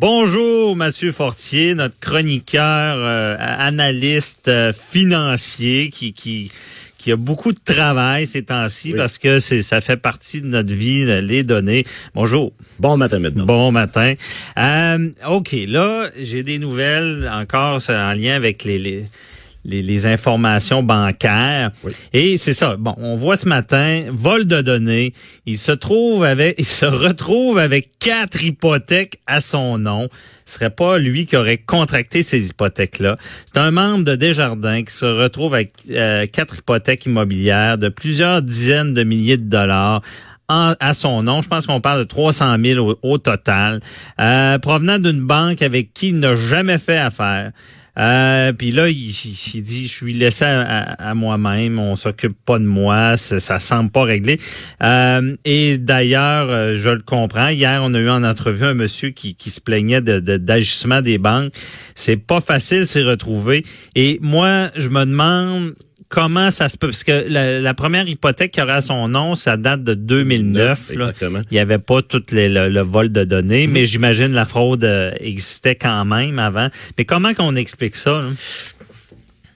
[0.00, 6.50] Bonjour, Mathieu Fortier, notre chroniqueur, euh, analyste euh, financier qui, qui,
[6.98, 10.74] qui a beaucoup de travail ces temps-ci parce que c'est ça fait partie de notre
[10.74, 11.84] vie, les données.
[12.12, 12.52] Bonjour.
[12.80, 13.46] Bon matin, maintenant.
[13.46, 14.14] Bon matin.
[14.58, 19.04] Euh, OK, là, j'ai des nouvelles encore en lien avec les, les
[19.64, 21.70] les, informations bancaires.
[22.12, 22.76] Et c'est ça.
[22.76, 25.12] Bon, on voit ce matin, vol de données.
[25.46, 30.08] Il se trouve avec, il se retrouve avec quatre hypothèques à son nom.
[30.44, 33.16] Ce serait pas lui qui aurait contracté ces hypothèques-là.
[33.46, 38.42] C'est un membre de Desjardins qui se retrouve avec euh, quatre hypothèques immobilières de plusieurs
[38.42, 40.02] dizaines de milliers de dollars.
[40.48, 41.42] À son nom.
[41.42, 43.80] Je pense qu'on parle de 300 000 au, total,
[44.20, 47.52] euh, provenant d'une banque avec qui il n'a jamais fait affaire.
[47.98, 49.12] Euh, puis là, il,
[49.62, 54.02] dit, je suis laissé à, moi-même, on s'occupe pas de moi, ça, ça semble pas
[54.02, 54.40] réglé.
[54.82, 57.48] Euh, et d'ailleurs, euh, je le comprends.
[57.48, 61.18] Hier, on a eu en entrevue un monsieur qui, qui se plaignait de, d'ajustement des
[61.18, 61.52] banques.
[61.94, 63.64] C'est pas facile s'y retrouver.
[63.94, 65.74] Et moi, je me demande
[66.14, 66.88] comment ça se peut?
[66.88, 70.92] Parce que la, première hypothèque qui aurait à son nom, ça date de 2009.
[70.92, 73.70] Il n'y avait pas tout le, vol de données, mm-hmm.
[73.70, 76.68] mais j'imagine la fraude euh, existait quand même avant.
[76.96, 78.22] Mais comment qu'on explique ça?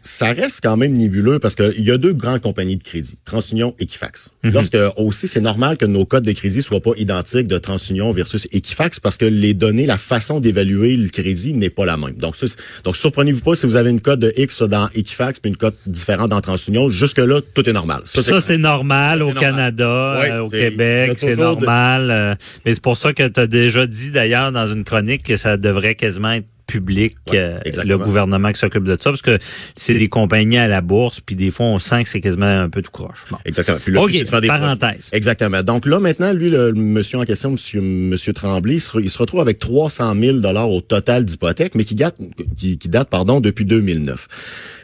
[0.09, 3.75] Ça reste quand même nébuleux parce qu'il y a deux grandes compagnies de crédit, TransUnion
[3.79, 4.31] et Equifax.
[4.43, 4.53] Mhm.
[4.53, 8.49] Lorsque aussi c'est normal que nos codes de crédit soient pas identiques de TransUnion versus
[8.51, 12.15] Equifax parce que les données, la façon d'évaluer le crédit n'est pas la même.
[12.15, 12.37] Donc
[12.85, 15.75] donc surprenez-vous pas si vous avez une code de X dans Equifax puis une code
[15.87, 18.01] différente dans TransUnion, jusque là tout est normal.
[18.07, 22.11] Ça, c'est normal au Canada, euh, au Québec, c'est normal.
[22.11, 25.37] Euh, mais c'est pour ça que tu as déjà dit d'ailleurs dans une chronique que
[25.37, 29.39] ça devrait quasiment être public, euh, le gouvernement qui s'occupe de ça, parce que
[29.75, 32.69] c'est des compagnies à la bourse, puis des fois, on sent que c'est quasiment un
[32.69, 33.25] peu tout croche.
[33.45, 33.79] Exactement.
[33.83, 35.09] Puis là, OK, parenthèse.
[35.13, 35.63] Exactement.
[35.63, 39.59] Donc là, maintenant, lui, le, monsieur en question, monsieur, monsieur Tremblay, il se, retrouve avec
[39.59, 42.17] 300 000 au total d'hypothèque, mais qui date,
[42.57, 44.29] qui, qui date pardon, depuis 2009.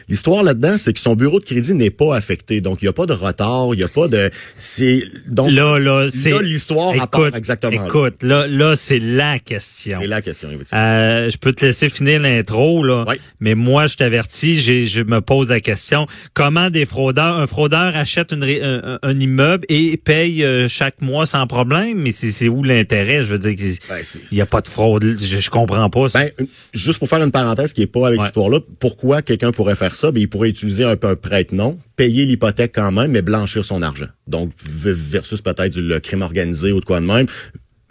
[0.07, 2.61] L'histoire là-dedans, c'est que son bureau de crédit n'est pas affecté.
[2.61, 4.29] Donc, il n'y a pas de retard, il n'y a pas de...
[4.55, 7.85] C'est donc là, là, c'est l'histoire écoute, exactement.
[7.85, 9.97] Écoute, là, là, c'est la question.
[10.01, 13.05] C'est la question, euh, je peux te laisser finir l'intro, là.
[13.39, 16.05] Mais moi, je t'avertis, je me pose la question.
[16.33, 21.47] Comment des fraudeurs, un fraudeur achète une, un, immeuble et paye euh, chaque mois sans
[21.47, 21.99] problème?
[21.99, 23.23] Mais c'est où l'intérêt?
[23.23, 23.55] Je veux dire
[23.89, 25.03] ben, il n'y a pas de fraude.
[25.19, 26.07] Je, je comprends pas.
[26.13, 26.29] Ben,
[26.73, 29.94] juste pour faire une parenthèse qui est pas avec cette histoire-là, pourquoi quelqu'un pourrait faire
[29.95, 33.81] ça, ben, il pourrait utiliser un, un prête-nom, payer l'hypothèque quand même, mais blanchir son
[33.81, 34.07] argent.
[34.27, 37.27] Donc, versus peut-être le crime organisé ou de quoi de même,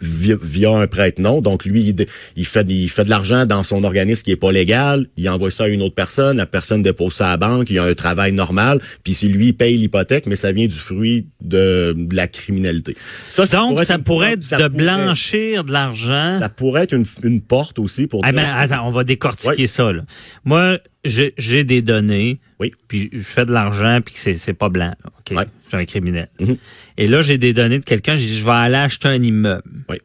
[0.01, 1.41] via, un prête-nom.
[1.41, 1.95] Donc lui,
[2.35, 5.07] il, fait, il fait de l'argent dans son organisme qui est pas légal.
[5.17, 6.37] Il envoie ça à une autre personne.
[6.37, 7.69] La personne dépose ça à la banque.
[7.69, 8.81] Il a un travail normal.
[9.03, 12.95] Puis c'est lui paye l'hypothèque, mais ça vient du fruit de, la criminalité.
[13.29, 16.39] Ça, ça Donc ça pourrait être de blanchir de l'argent.
[16.39, 18.21] Ça pourrait être une, porte aussi pour.
[18.23, 19.91] Ah ben, attends, on va décortiquer ça.
[19.93, 20.03] Là.
[20.43, 22.39] Moi, j'ai des données.
[22.59, 22.71] Oui.
[22.87, 24.93] Puis je fais de l'argent puis c'est c'est pas blanc.
[25.05, 25.37] OK?
[25.37, 25.45] Ouais.
[25.75, 26.29] Un criminel.
[26.39, 26.57] Mm-hmm.
[26.97, 29.63] Et là j'ai des données de quelqu'un, j'ai dit je vais aller acheter un immeuble.
[29.89, 29.97] Oui.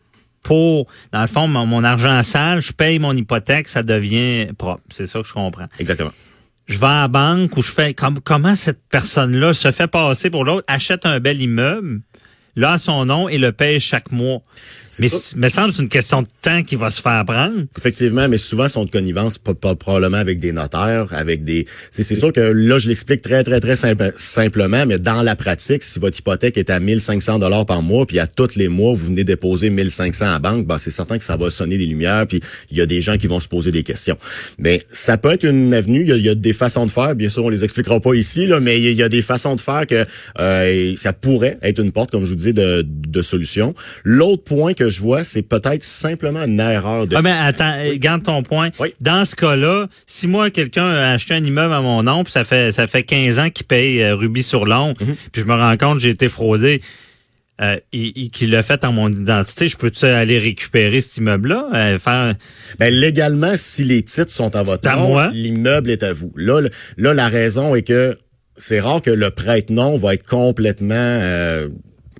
[0.43, 4.83] Pour dans le fond mon, argent sale, je paye mon hypothèque, ça devient propre.
[4.91, 5.67] C'est ça que je comprends.
[5.79, 6.13] Exactement.
[6.67, 10.31] Je vais à la banque où je fais comme comment cette personne-là se fait passer
[10.31, 12.01] pour l'autre, achète un bel immeuble
[12.61, 14.43] là son nom et le paye chaque mois.
[14.99, 17.65] Mais me semble c'est une question de temps qui va se faire prendre.
[17.79, 21.67] Effectivement, mais souvent sont de connivence probablement avec des notaires, avec des.
[21.91, 25.83] C'est sûr que là je l'explique très très très simple, simplement, mais dans la pratique,
[25.85, 29.07] si votre hypothèque est à 1500 dollars par mois, puis à tous les mois vous
[29.07, 32.27] venez déposer 1500 à la banque, ben c'est certain que ça va sonner des lumières,
[32.27, 32.41] puis
[32.71, 34.19] il y a des gens qui vont se poser des questions.
[34.59, 36.05] Mais ça peut être une avenue.
[36.07, 37.15] Il y a, des façons de faire.
[37.15, 39.61] Bien sûr, on les expliquera pas ici, là, mais il y a des façons de
[39.61, 40.05] faire que
[40.39, 43.75] euh, ça pourrait être une porte, comme je vous de, de solution.
[44.05, 47.17] L'autre point que je vois, c'est peut-être simplement une erreur de...
[47.17, 48.71] Ah ben attends, garde ton point.
[49.01, 52.45] Dans ce cas-là, si moi, quelqu'un a acheté un immeuble à mon nom, puis ça
[52.45, 55.15] fait ça fait 15 ans qu'il paye euh, rubis sur l'ongle, mhm.
[55.33, 56.81] puis je me rends compte que j'ai été fraudé,
[57.61, 61.69] euh, et, qu'il l'a fait en mon identité, je peux-tu aller récupérer cet immeuble-là?
[61.75, 62.35] Euh, faire...
[62.79, 66.33] Ben, légalement, si les titres sont à votre nom, l'immeuble est à vous.
[66.37, 66.63] Là,
[66.97, 68.17] là, la raison est que
[68.57, 71.69] c'est rare que le prête-nom va être complètement euh,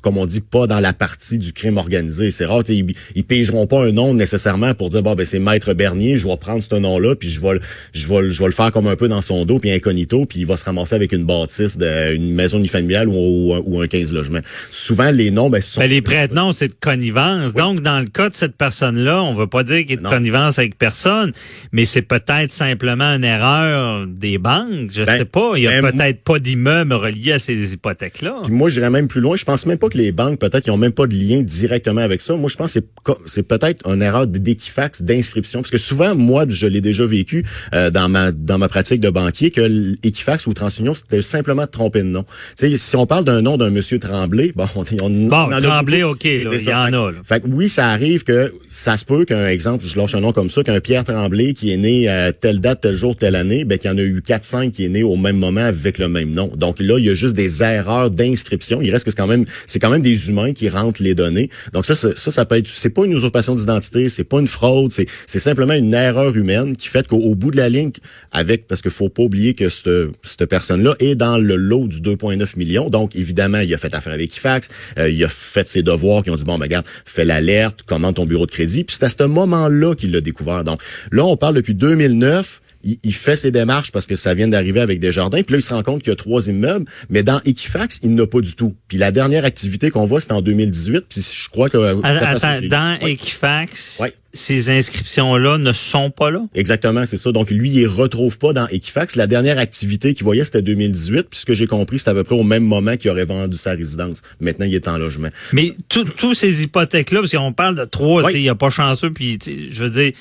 [0.01, 2.31] comme on dit, pas dans la partie du crime organisé.
[2.31, 5.75] C'est rare, ils, ils pigeront pas un nom nécessairement pour dire bon ben c'est Maître
[5.75, 7.61] Bernier, je vais prendre ce nom-là, puis je vais,
[7.93, 10.41] je vais, je vais le faire comme un peu dans son dos, puis incognito, puis
[10.41, 14.41] il va se ramasser avec une bâtisse d'une maison unifamiliale ou, ou, un 15 logements.
[14.71, 15.81] Souvent les noms, ben, sont...
[15.81, 17.55] Ben, les prête-noms, c'est de connivence.
[17.55, 20.59] Donc dans le cas de cette personne-là, on veut pas dire qu'il est de connivence
[20.59, 21.33] avec personne,
[21.73, 24.91] mais c'est peut-être simplement une erreur des banques.
[24.93, 25.53] Je ben, sais pas.
[25.57, 28.43] Il y a ben, peut-être pas d'immeuble relié à ces hypothèques-là.
[28.49, 29.37] Moi, j'irais même plus loin.
[29.37, 32.21] Je pense même pas les banques, peut-être, ils ont même pas de lien directement avec
[32.21, 32.35] ça.
[32.35, 32.81] Moi, je pense que
[33.27, 35.61] c'est, peut-être une erreur d'Equifax, d'inscription.
[35.61, 37.45] Parce que souvent, moi, je l'ai déjà vécu
[37.75, 41.71] euh, dans ma dans ma pratique de banquier, que Equifax ou TransUnion, c'était simplement de
[41.71, 42.25] tromper de nom.
[42.57, 46.63] si on parle d'un nom d'un monsieur Tremblay, bon, on, on, bon, Tremblay, OK, il
[46.63, 46.91] y en a.
[46.91, 47.13] Là.
[47.25, 50.33] Fait que oui, ça arrive que ça se peut qu'un exemple, je lâche un nom
[50.33, 53.65] comme ça, qu'un Pierre Tremblay qui est né à telle date, tel jour, telle année,
[53.65, 56.09] ben qu'il y en a eu 4-5 qui est né au même moment avec le
[56.09, 56.51] même nom.
[56.57, 58.81] Donc là, il y a juste des erreurs d'inscription.
[58.81, 61.51] Il reste que c'est quand même c'est quand même des humains qui rentrent les données.
[61.73, 64.93] Donc ça, ça, ça peut être c'est pas une usurpation d'identité, c'est pas une fraude,
[64.93, 67.91] c'est c'est simplement une erreur humaine qui fait qu'au bout de la ligne,
[68.33, 69.91] avec parce qu'il faut pas oublier que cette,
[70.23, 72.91] cette personne-là est dans le lot du 2,9 millions.
[72.91, 74.69] Donc évidemment, il a fait affaire avec Equifax,
[74.99, 78.17] euh, il a fait ses devoirs, qui ont dit bon, ben regarde, fais l'alerte, commande
[78.17, 78.85] ton bureau de crédit.
[78.85, 80.65] Puis c'est à ce moment-là qu'il l'a découvert.
[80.65, 80.81] Donc
[81.11, 85.01] là, on parle depuis 2009 il, fait ses démarches parce que ça vient d'arriver avec
[85.01, 85.43] des jardins.
[85.43, 86.87] Puis là, il se rend compte qu'il y a trois immeubles.
[87.11, 88.75] Mais dans Equifax, il n'a pas du tout.
[88.89, 91.05] Puis la dernière activité qu'on voit, c'est en 2018.
[91.09, 91.79] Puis je crois que...
[92.05, 96.43] Attends, dans Equifax, ces inscriptions-là ne sont pas là?
[96.55, 97.33] Exactement, c'est ça.
[97.33, 99.17] Donc lui, il retrouve pas dans Equifax.
[99.17, 101.25] La dernière activité qu'il voyait, c'était 2018.
[101.31, 103.59] Puis ce que j'ai compris, c'était à peu près au même moment qu'il aurait vendu
[103.59, 104.23] sa résidence.
[104.41, 105.29] Maintenant, il est en logement.
[105.53, 109.13] Mais tous ces hypothèques-là, parce qu'on parle de trois, il n'y a pas chanceux.
[109.13, 109.39] Puis
[109.71, 110.13] je veux dire,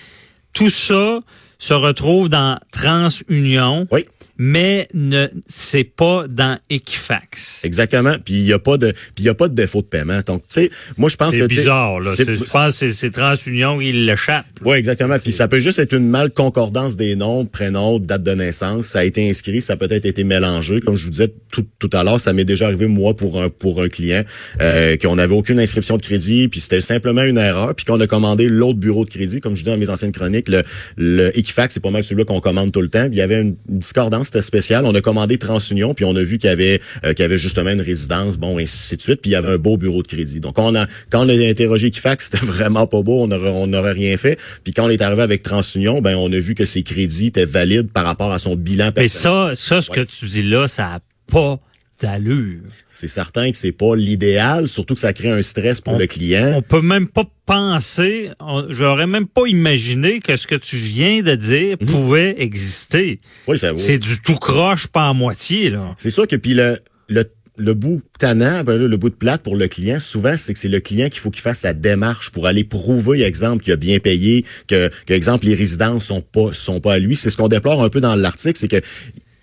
[0.54, 1.22] tout ça
[1.60, 3.88] se retrouve dans TransUnion.
[3.92, 4.06] Oui
[4.40, 7.62] mais ne c'est pas dans Equifax.
[7.66, 8.16] Exactement.
[8.24, 10.22] Puis il y a pas de puis y a pas de défaut de paiement.
[10.26, 12.12] Donc tu sais, moi je pense que c'est bizarre là.
[12.18, 14.46] Je pense que c'est TransUnion il l'échappe.
[14.64, 15.20] Oui, exactement.
[15.20, 18.88] Puis ça peut juste être une mal concordance des noms, prénoms, date de naissance.
[18.88, 20.80] Ça a été inscrit, ça a peut-être été mélangé.
[20.80, 23.50] Comme je vous disais tout, tout à l'heure, ça m'est déjà arrivé moi pour un
[23.50, 24.24] pour un client
[24.62, 28.08] euh, qu'on n'avait aucune inscription de crédit, puis c'était simplement une erreur, puis qu'on a
[28.08, 30.64] commandé l'autre bureau de crédit, comme je dis dans mes anciennes chroniques, le,
[30.96, 33.06] le Equifax, c'est pas mal celui-là qu'on commande tout le temps.
[33.08, 34.86] Puis il y avait une discordance c'était spécial.
[34.86, 37.38] On a commandé TransUnion, puis on a vu qu'il y avait euh, qu'il y avait
[37.38, 40.02] justement une résidence, bon, et ainsi de suite, puis il y avait un beau bureau
[40.02, 40.40] de crédit.
[40.40, 43.74] Donc on a quand on a interrogé Equifax, c'était vraiment pas beau, on n'aurait on
[43.74, 44.40] aurait rien fait.
[44.64, 47.46] Puis quand on est arrivé avec TransUnion, ben on a vu que ses crédits étaient
[47.46, 49.50] valides par rapport à son bilan personnel.
[49.50, 51.00] Mais ça, ça ce que tu dis là, ça a
[51.32, 51.60] pas
[52.02, 52.62] d'allure.
[52.88, 56.54] C'est certain que c'est pas l'idéal, surtout que ça crée un stress pour le client.
[56.56, 58.30] On peut même pas penser,
[58.70, 61.88] j'aurais même pas imaginé que ce que tu viens de dire mhm.
[61.88, 63.20] pouvait exister.
[63.48, 65.94] Oui, ça C'est du tout croche pas à moitié là.
[65.98, 67.24] C'est sûr que puis le le
[67.60, 70.80] le bout tannant, le bout de plate pour le client, souvent, c'est que c'est le
[70.80, 74.46] client qu'il faut qu'il fasse sa démarche pour aller prouver, exemple, qu'il a bien payé,
[74.68, 77.16] que, que exemple, les résidences sont pas, sont pas à lui.
[77.16, 78.82] C'est ce qu'on déplore un peu dans l'article, c'est que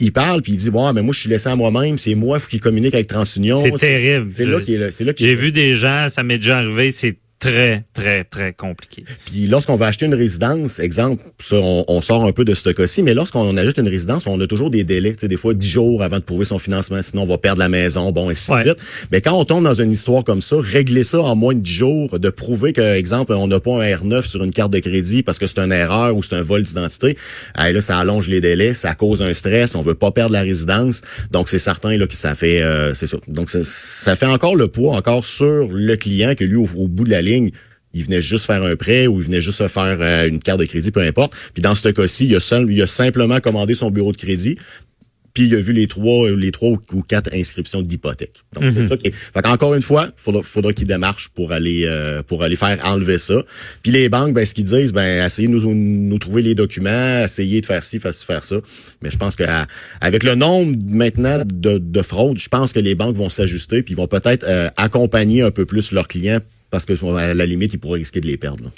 [0.01, 2.39] il parle puis il dit bon mais moi je suis laissé à moi-même c'est moi
[2.41, 3.61] qui communique avec TransUnion.
[3.61, 4.29] C'est terrible.
[4.29, 7.17] c'est là qui c'est là j'ai vu des gens ça m'est déjà arrivé c'est
[7.47, 9.05] très, très, très compliqué.
[9.27, 13.03] Puis lorsqu'on va acheter une résidence, exemple, ça, on, sort un peu de ce cas-ci,
[13.03, 15.69] mais lorsqu'on achète une résidence, on a toujours des délais, tu sais, des fois dix
[15.69, 18.51] jours avant de prouver son financement, sinon on va perdre la maison, bon, et ainsi
[18.51, 18.79] de suite.
[19.13, 21.73] Mais quand on tombe dans une histoire comme ça, régler ça en moins de dix
[21.73, 25.23] jours, de prouver que, exemple, on n'a pas un R9 sur une carte de crédit
[25.23, 27.17] parce que c'est une erreur ou c'est un vol d'identité,
[27.57, 31.03] là, ça allonge les délais, ça cause un stress, on veut pas perdre la résidence.
[31.31, 33.19] Donc, c'est certain là, que ça fait, euh, c'est ça.
[33.29, 37.11] Donc, ça, fait encore le poids encore sur le client que lui, au bout de
[37.11, 37.36] la ligne,
[37.97, 40.67] il venait juste faire un prêt ou il venait juste faire euh, une carte de
[40.67, 41.35] crédit, peu importe.
[41.55, 44.57] Puis dans ce cas-ci, il a, il a simplement commandé son bureau de crédit,
[45.37, 48.43] puis il a vu les trois, les trois ou quatre inscriptions d'hypothèque.
[48.55, 49.15] Donc c'est ça qui est.
[49.15, 53.19] Fait encore une fois, faudra, faudra qu'il démarche pour aller euh, pour aller faire enlever
[53.19, 53.43] ça.
[53.83, 57.25] Puis les banques, ben ce qu'ils disent, ben essayez de nous, nous trouver les documents,
[57.25, 58.57] essayez de faire ci, faire, faire ça.
[59.03, 59.45] Mais je pense que
[60.01, 63.93] avec le nombre maintenant de, de fraudes, je pense que les banques vont s'ajuster puis
[63.93, 66.41] ils vont peut-être euh, accompagner un peu plus leurs clients
[66.77, 68.71] parce que à la limite, ils pourraient risquer de les perdre.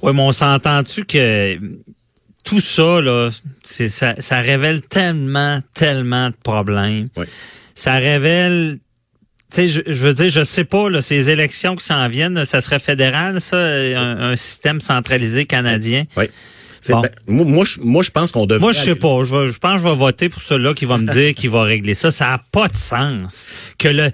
[0.00, 1.58] Oui, mais on s'entend-tu que
[2.44, 3.30] tout ça, là,
[3.62, 7.08] c'est, ça, ça révèle tellement, tellement de problèmes.
[7.16, 7.26] Oui.
[7.74, 8.78] Ça révèle
[9.52, 12.60] tu sais, je, veux dire, je sais pas, là, ces élections qui s'en viennent, ça
[12.60, 16.04] serait fédéral, ça, un, un système centralisé canadien.
[16.16, 16.24] Oui.
[16.88, 18.60] Ben, moi, je, moi, je pense qu'on devrait.
[18.60, 19.24] Moi, je sais pas.
[19.24, 21.62] Je, je pense que je vais voter pour celui-là qui va me dire qu'il va
[21.62, 22.10] régler ça.
[22.10, 23.48] Ça a pas de sens.
[23.78, 24.10] Que le,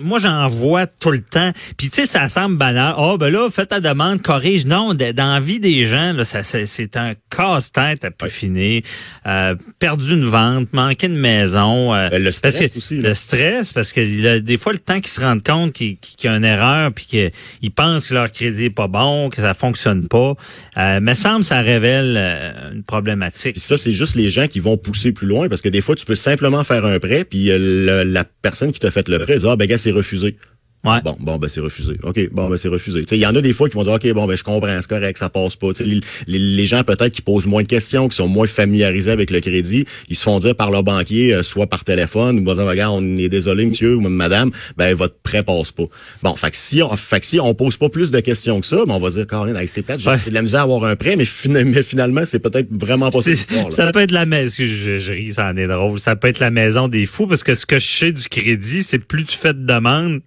[0.00, 1.52] moi, j'en vois tout le temps.
[1.76, 2.94] Puis tu sais, ça semble banal.
[2.98, 4.66] Oh, ben là, fais ta demande, corrige.
[4.66, 8.82] Non, dans la vie des gens, là, ça, c'est un casse-tête à plus finir.
[9.26, 11.94] Euh, perdu une vente, manqué une maison.
[11.94, 12.96] Euh, ben, le stress aussi.
[12.96, 16.36] Le stress, parce que des fois, le temps qu'ils se rendent compte qu'il y a
[16.36, 20.34] une erreur, puis qu'ils pensent que leur crédit est pas bon, que ça fonctionne pas.
[20.76, 23.58] Euh, me semble ça euh, problématique.
[23.58, 26.06] ça, c'est juste les gens qui vont pousser plus loin parce que des fois, tu
[26.06, 29.46] peux simplement faire un prêt, puis euh, la personne qui t'a fait le prêt dit
[29.48, 30.36] Ah, ben gars, c'est refusé.
[30.84, 31.00] Ouais.
[31.02, 31.94] Bon, bon, ben c'est refusé.
[32.02, 33.04] OK, bon, ben c'est refusé.
[33.10, 34.88] Il y en a des fois qui vont dire, OK, bon, ben je comprends, c'est
[34.88, 35.68] correct, ça passe pas.
[35.80, 39.30] Les, les, les, gens peut-être qui posent moins de questions, qui sont moins familiarisés avec
[39.30, 42.66] le crédit, ils se font dire par leur banquier, euh, soit par téléphone, ou dire,
[42.66, 45.84] regarde, on est désolé, monsieur ou madame, ben votre prêt passe pas.
[46.22, 48.66] Bon, fait que si on, fait que si on pose pas plus de questions que
[48.66, 50.84] ça, ben on va dire, Caroline, avec c'est plate, j'ai de la misère à avoir
[50.84, 51.24] un prêt, mais,
[51.64, 53.30] mais finalement, c'est peut-être vraiment pas ça.
[53.70, 56.40] Ça peut être la maison, je, je, ris, ça en est drôle, ça peut être
[56.40, 59.38] la maison des fous, parce que ce que je sais du crédit, c'est plus tu
[59.38, 60.20] fais de demandes,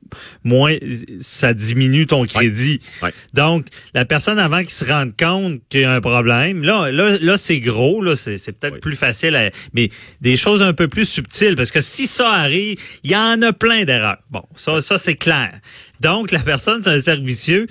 [0.48, 0.76] moins
[1.20, 2.80] ça diminue ton crédit.
[3.34, 7.18] Donc, la personne avant qu'il se rende compte qu'il y a un problème, là, là,
[7.22, 9.90] là c'est gros, là, c'est, peut-être plus facile, à, mais
[10.22, 13.54] des choses un peu plus subtiles, parce que si ça arrive, il y en a
[13.54, 14.18] plein d'erreurs.
[14.32, 15.52] Bon, ça, ça c'est clair.
[16.00, 17.68] Donc, la personne, c'est un servicieux,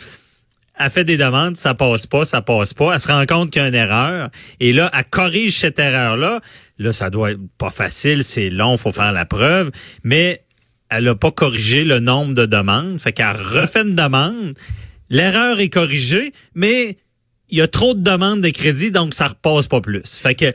[0.79, 2.93] elle fait des demandes, ça passe pas, ça passe pas.
[2.93, 4.29] Elle se rend compte qu'il y a une erreur.
[4.61, 6.41] Et là, elle corrige cette erreur-là.
[6.79, 9.71] Là, ça doit être pas facile, c'est long, faut faire la preuve.
[10.05, 10.45] Mais
[10.91, 12.99] elle a pas corrigé le nombre de demandes.
[12.99, 14.55] Fait qu'elle refait une demande.
[15.09, 16.97] L'erreur est corrigée, mais
[17.49, 20.03] il y a trop de demandes de crédit, donc ça repasse pas plus.
[20.05, 20.53] Fait que,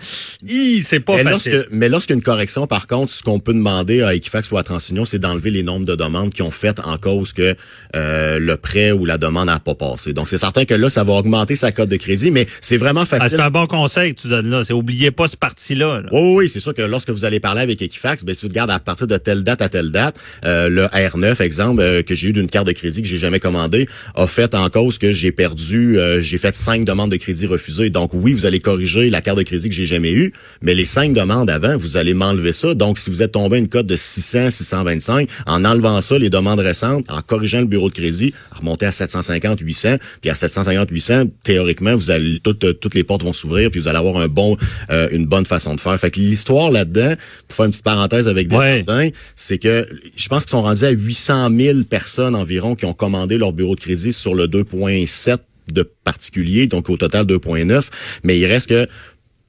[0.84, 1.54] c'est pas mais facile.
[1.54, 5.06] Lorsque, mais lorsqu'une correction, par contre, ce qu'on peut demander à Equifax ou à Transignon,
[5.06, 7.56] c'est d'enlever les nombres de demandes qui ont fait en cause que
[7.96, 10.12] euh, le prêt ou la demande n'a pas passé.
[10.12, 13.06] Donc, c'est certain que là, ça va augmenter sa cote de crédit, mais c'est vraiment
[13.06, 13.26] facile.
[13.26, 14.66] Ah, c'est un bon conseil que tu donnes là.
[14.66, 16.02] C'est oubliez pas ce parti-là.
[16.12, 18.74] Oui, oui, c'est sûr que lorsque vous allez parler avec Equifax, ben, si vous regardez
[18.74, 22.30] à partir de telle date à telle date, euh, le R9, exemple, euh, que j'ai
[22.30, 25.32] eu d'une carte de crédit que j'ai jamais commandé, a fait en cause que j'ai
[25.32, 27.90] perdu, j'ai fait cinq demande de crédit refusée.
[27.90, 30.86] Donc oui, vous allez corriger la carte de crédit que j'ai jamais eue, mais les
[30.86, 32.74] cinq demandes avant, vous allez m'enlever ça.
[32.74, 36.60] Donc si vous êtes tombé une cote de 600, 625, en enlevant ça, les demandes
[36.60, 41.24] récentes, en corrigeant le bureau de crédit, remonter à 750, 800, puis à 750, 800,
[41.44, 44.58] théoriquement, vous allez toutes toutes les portes vont s'ouvrir, puis vous allez avoir un bon
[44.90, 45.98] euh, une bonne façon de faire.
[46.00, 47.14] Fait que l'histoire là-dedans,
[47.48, 49.14] pour faire une petite parenthèse avec des ouais.
[49.36, 53.38] c'est que je pense qu'ils sont rendus à 800 000 personnes environ qui ont commandé
[53.38, 55.38] leur bureau de crédit sur le 2.7
[55.74, 57.84] de particulier, donc au total 2.9.
[58.24, 58.88] Mais il reste que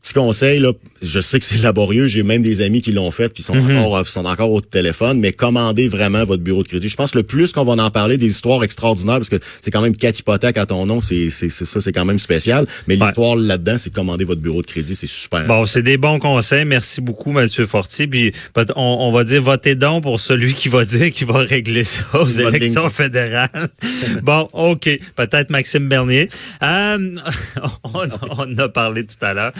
[0.03, 3.29] Petit conseil, là, je sais que c'est laborieux, j'ai même des amis qui l'ont fait
[3.29, 3.77] puis sont mhm.
[3.77, 6.89] encore sont encore au téléphone, mais commandez vraiment votre bureau de crédit.
[6.89, 9.71] Je pense que le plus qu'on va en parler des histoires extraordinaires parce que c'est
[9.71, 12.97] quand même quatre hypothèques à ton nom, c'est c'est ça c'est quand même spécial, mais
[12.97, 15.47] l'histoire là-dedans, c'est commander votre bureau de crédit, c'est super.
[15.47, 18.33] Bon, c'est des bons conseils, merci beaucoup Mathieu Fortier puis
[18.75, 22.27] on, va dire votez donc pour celui qui va dire qu'il va régler ça aux
[22.27, 23.69] élections fédérales.
[24.25, 26.29] bon, OK, peut-être Maxime Bernier.
[26.61, 27.17] Euh,
[27.85, 29.53] on, on a parlé tout à l'heure.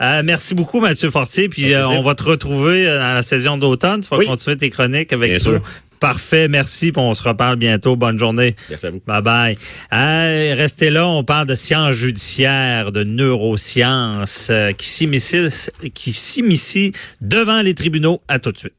[0.00, 1.48] Euh, merci beaucoup, Mathieu Fortier.
[1.48, 4.02] Puis euh, on va te retrouver euh, dans la saison d'automne.
[4.02, 5.58] Tu vas continuer tes chroniques avec nous.
[6.00, 6.92] Parfait, merci.
[6.92, 7.96] Puis on se reparle bientôt.
[7.96, 8.54] Bonne journée.
[8.70, 9.02] Merci à vous.
[9.04, 10.54] Bye bye.
[10.54, 11.08] restez là.
[11.08, 18.20] On parle de sciences judiciaires, de neurosciences qui s'immiscent, qui s'immiscent devant les tribunaux.
[18.28, 18.74] À tout de suite.